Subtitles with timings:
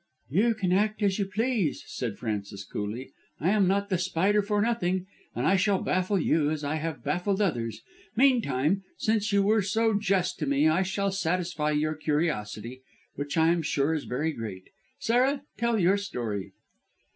[0.31, 3.11] "You can act as you please," said Frances coolly.
[3.39, 7.03] "I am not The Spider for nothing, and I shall baffle you as I have
[7.03, 7.83] baffled others.
[8.15, 12.81] Meantime since you were so just to me, I shall satisfy your curiosity,
[13.13, 14.69] which I am sure is very great.
[14.97, 16.51] Sarah, tell your story."